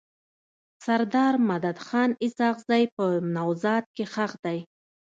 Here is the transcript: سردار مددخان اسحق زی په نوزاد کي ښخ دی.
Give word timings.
سردار 0.85 1.35
مددخان 1.49 2.09
اسحق 2.25 2.57
زی 2.69 2.83
په 2.95 3.05
نوزاد 3.35 3.83
کي 3.95 4.03
ښخ 4.13 4.31
دی. 4.43 4.59